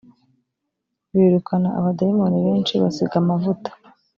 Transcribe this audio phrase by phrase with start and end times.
[1.13, 3.69] birukana abadayimoni benshi basiga amavuta